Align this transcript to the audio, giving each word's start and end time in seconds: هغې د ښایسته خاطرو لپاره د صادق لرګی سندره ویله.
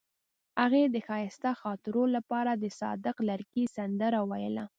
هغې 0.61 0.83
د 0.89 0.97
ښایسته 1.07 1.51
خاطرو 1.61 2.03
لپاره 2.15 2.51
د 2.55 2.65
صادق 2.79 3.15
لرګی 3.29 3.65
سندره 3.75 4.19
ویله. 4.29 4.65